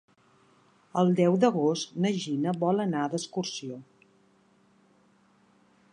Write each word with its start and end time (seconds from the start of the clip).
El 1.01 1.11
deu 1.19 1.35
d'agost 1.43 1.93
na 2.05 2.13
Gina 2.23 2.55
vol 2.65 2.83
anar 2.87 3.03
d'excursió. 3.11 3.81